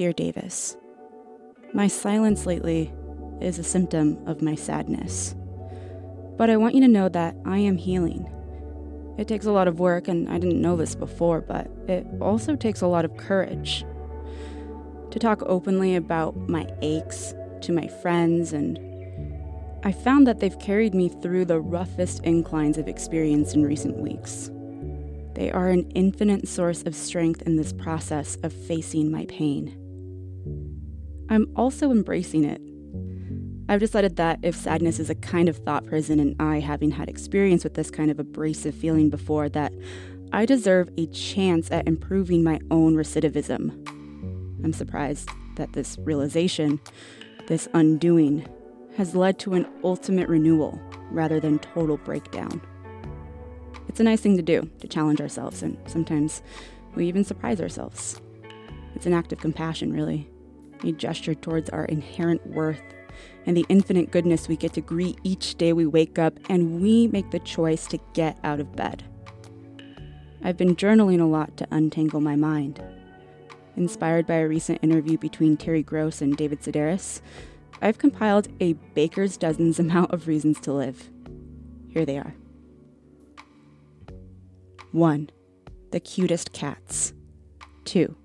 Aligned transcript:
Dear 0.00 0.14
Davis, 0.14 0.78
My 1.74 1.86
silence 1.86 2.46
lately 2.46 2.90
is 3.38 3.58
a 3.58 3.62
symptom 3.62 4.16
of 4.26 4.40
my 4.40 4.54
sadness. 4.54 5.34
But 6.38 6.48
I 6.48 6.56
want 6.56 6.74
you 6.74 6.80
to 6.80 6.88
know 6.88 7.10
that 7.10 7.36
I 7.44 7.58
am 7.58 7.76
healing. 7.76 8.26
It 9.18 9.28
takes 9.28 9.44
a 9.44 9.52
lot 9.52 9.68
of 9.68 9.78
work, 9.78 10.08
and 10.08 10.26
I 10.30 10.38
didn't 10.38 10.62
know 10.62 10.74
this 10.74 10.94
before, 10.94 11.42
but 11.42 11.70
it 11.86 12.06
also 12.18 12.56
takes 12.56 12.80
a 12.80 12.86
lot 12.86 13.04
of 13.04 13.18
courage 13.18 13.84
to 15.10 15.18
talk 15.18 15.42
openly 15.42 15.96
about 15.96 16.34
my 16.48 16.66
aches 16.80 17.34
to 17.60 17.72
my 17.74 17.86
friends, 17.86 18.54
and 18.54 18.78
I 19.84 19.92
found 19.92 20.26
that 20.26 20.40
they've 20.40 20.58
carried 20.58 20.94
me 20.94 21.10
through 21.10 21.44
the 21.44 21.60
roughest 21.60 22.24
inclines 22.24 22.78
I've 22.78 22.88
experienced 22.88 23.54
in 23.54 23.66
recent 23.66 23.98
weeks. 23.98 24.50
They 25.34 25.52
are 25.52 25.68
an 25.68 25.90
infinite 25.90 26.48
source 26.48 26.84
of 26.84 26.94
strength 26.94 27.42
in 27.42 27.56
this 27.56 27.74
process 27.74 28.38
of 28.42 28.54
facing 28.54 29.10
my 29.10 29.26
pain. 29.26 29.76
I'm 31.30 31.46
also 31.54 31.92
embracing 31.92 32.44
it. 32.44 32.60
I've 33.68 33.78
decided 33.78 34.16
that 34.16 34.40
if 34.42 34.56
sadness 34.56 34.98
is 34.98 35.10
a 35.10 35.14
kind 35.14 35.48
of 35.48 35.58
thought 35.58 35.86
prison, 35.86 36.18
and 36.18 36.34
I, 36.40 36.58
having 36.58 36.90
had 36.90 37.08
experience 37.08 37.62
with 37.62 37.74
this 37.74 37.88
kind 37.88 38.10
of 38.10 38.18
abrasive 38.18 38.74
feeling 38.74 39.10
before, 39.10 39.48
that 39.50 39.72
I 40.32 40.44
deserve 40.44 40.90
a 40.98 41.06
chance 41.06 41.70
at 41.70 41.86
improving 41.86 42.42
my 42.42 42.58
own 42.72 42.96
recidivism. 42.96 43.70
I'm 44.64 44.72
surprised 44.72 45.30
that 45.54 45.72
this 45.72 45.96
realization, 46.00 46.80
this 47.46 47.68
undoing, 47.72 48.44
has 48.96 49.14
led 49.14 49.38
to 49.38 49.54
an 49.54 49.68
ultimate 49.84 50.28
renewal 50.28 50.80
rather 51.12 51.38
than 51.38 51.60
total 51.60 51.96
breakdown. 51.96 52.60
It's 53.88 54.00
a 54.00 54.04
nice 54.04 54.20
thing 54.20 54.36
to 54.36 54.42
do, 54.42 54.68
to 54.80 54.88
challenge 54.88 55.20
ourselves, 55.20 55.62
and 55.62 55.78
sometimes 55.86 56.42
we 56.96 57.06
even 57.06 57.22
surprise 57.22 57.60
ourselves. 57.60 58.20
It's 58.96 59.06
an 59.06 59.14
act 59.14 59.32
of 59.32 59.38
compassion, 59.38 59.92
really, 59.92 60.28
a 60.84 60.92
gesture 60.92 61.34
towards 61.34 61.70
our 61.70 61.84
inherent 61.86 62.46
worth 62.46 62.82
and 63.46 63.56
the 63.56 63.66
infinite 63.68 64.10
goodness 64.10 64.48
we 64.48 64.56
get 64.56 64.72
to 64.74 64.80
greet 64.80 65.18
each 65.22 65.56
day 65.56 65.72
we 65.72 65.86
wake 65.86 66.18
up 66.18 66.38
and 66.48 66.80
we 66.80 67.08
make 67.08 67.30
the 67.30 67.38
choice 67.40 67.86
to 67.86 67.98
get 68.12 68.38
out 68.44 68.60
of 68.60 68.76
bed. 68.76 69.04
I've 70.42 70.56
been 70.56 70.76
journaling 70.76 71.20
a 71.20 71.24
lot 71.24 71.56
to 71.58 71.68
untangle 71.70 72.20
my 72.20 72.36
mind. 72.36 72.82
Inspired 73.76 74.26
by 74.26 74.36
a 74.36 74.48
recent 74.48 74.78
interview 74.82 75.18
between 75.18 75.56
Terry 75.56 75.82
Gross 75.82 76.20
and 76.22 76.36
David 76.36 76.60
Sedaris, 76.60 77.20
I've 77.82 77.98
compiled 77.98 78.48
a 78.60 78.74
baker's 78.94 79.36
dozens 79.36 79.78
amount 79.80 80.12
of 80.12 80.26
reasons 80.26 80.60
to 80.60 80.72
live. 80.72 81.10
Here 81.88 82.04
they 82.04 82.18
are. 82.18 82.34
1. 84.92 85.30
The 85.92 86.00
cutest 86.00 86.52
cats. 86.52 87.12
2. 87.84 88.16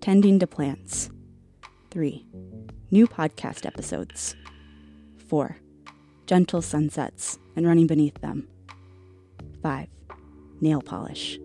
Tending 0.00 0.38
to 0.38 0.46
plants. 0.46 1.10
3. 1.90 2.24
New 2.92 3.08
podcast 3.08 3.66
episodes. 3.66 4.36
4. 5.26 5.56
Gentle 6.26 6.62
sunsets 6.62 7.38
and 7.56 7.66
running 7.66 7.88
beneath 7.88 8.20
them. 8.20 8.46
5. 9.62 9.88
Nail 10.60 10.82
polish. 10.82 11.40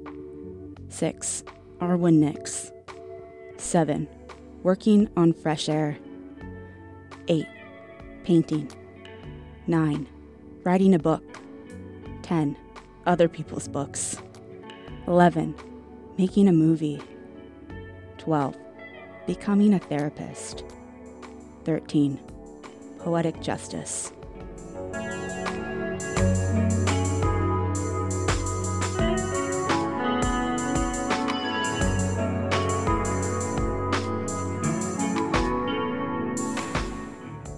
6. 0.89 1.43
Arwen 1.79 2.19
Nix. 2.19 2.71
7. 3.57 4.07
Working 4.61 5.09
on 5.17 5.33
fresh 5.33 5.67
air. 5.67 5.97
8. 7.27 7.47
Painting. 8.23 8.71
9. 9.65 10.07
Writing 10.63 10.93
a 10.93 10.99
book. 10.99 11.23
10. 12.21 12.55
Other 13.07 13.27
people's 13.27 13.67
books. 13.67 14.17
11. 15.07 15.55
Making 16.19 16.47
a 16.47 16.53
movie. 16.53 17.01
12. 18.19 18.55
Becoming 19.25 19.73
a 19.73 19.79
therapist. 19.79 20.63
13. 21.63 22.19
Poetic 22.99 23.41
justice. 23.41 24.11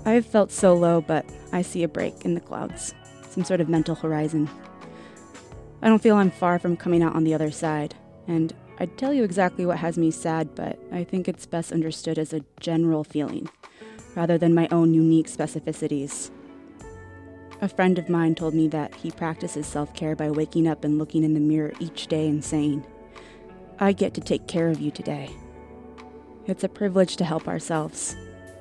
I've 0.05 0.25
felt 0.25 0.53
so 0.53 0.73
low, 0.73 1.01
but 1.01 1.25
I 1.51 1.61
see 1.61 1.83
a 1.83 1.87
break 1.89 2.23
in 2.23 2.33
the 2.33 2.39
clouds, 2.39 2.93
some 3.29 3.43
sort 3.43 3.59
of 3.59 3.67
mental 3.67 3.93
horizon. 3.93 4.49
I 5.81 5.89
don't 5.89 6.01
feel 6.01 6.15
I'm 6.15 6.31
far 6.31 6.59
from 6.59 6.77
coming 6.77 7.03
out 7.03 7.13
on 7.13 7.25
the 7.25 7.33
other 7.33 7.51
side, 7.51 7.93
and 8.25 8.53
I'd 8.79 8.97
tell 8.97 9.11
you 9.13 9.23
exactly 9.23 9.65
what 9.65 9.79
has 9.79 9.97
me 9.97 10.11
sad, 10.11 10.53
but 10.53 10.79
I 10.91 11.03
think 11.03 11.27
it's 11.27 11.45
best 11.45 11.71
understood 11.71 12.19
as 12.19 12.31
a 12.31 12.45
general 12.59 13.03
feeling, 13.03 13.49
rather 14.15 14.37
than 14.37 14.53
my 14.53 14.67
own 14.71 14.93
unique 14.93 15.27
specificities. 15.27 16.29
A 17.59 17.67
friend 17.67 17.97
of 17.97 18.07
mine 18.07 18.35
told 18.35 18.53
me 18.53 18.67
that 18.67 18.93
he 18.93 19.09
practices 19.09 19.65
self 19.65 19.93
care 19.95 20.15
by 20.15 20.29
waking 20.29 20.67
up 20.67 20.83
and 20.83 20.99
looking 20.99 21.23
in 21.23 21.33
the 21.33 21.39
mirror 21.39 21.73
each 21.79 22.05
day 22.05 22.27
and 22.27 22.43
saying, 22.43 22.85
I 23.79 23.93
get 23.93 24.13
to 24.13 24.21
take 24.21 24.47
care 24.47 24.69
of 24.69 24.79
you 24.79 24.91
today. 24.91 25.31
It's 26.45 26.63
a 26.63 26.69
privilege 26.69 27.15
to 27.17 27.25
help 27.25 27.47
ourselves, 27.47 28.15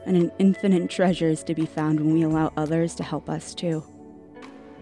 and 0.06 0.16
an 0.16 0.32
infinite 0.38 0.88
treasure 0.91 1.28
is 1.28 1.44
to 1.44 1.55
be 1.55 1.66
found 1.66 2.00
when 2.00 2.15
we 2.15 2.22
allow 2.22 2.55
others 2.56 2.94
to 2.94 3.03
help 3.03 3.28
us 3.28 3.55
too. 3.55 3.84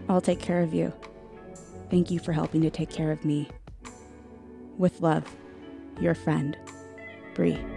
I'll 0.07 0.21
take 0.21 0.39
care 0.39 0.61
of 0.61 0.73
you. 0.73 0.93
Thank 1.89 2.09
you 2.09 2.19
for 2.19 2.31
helping 2.31 2.61
to 2.61 2.69
take 2.69 2.89
care 2.89 3.11
of 3.11 3.25
me. 3.25 3.49
With 4.77 5.01
love, 5.01 5.23
your 6.01 6.15
friend, 6.15 6.57
Bree. 7.33 7.74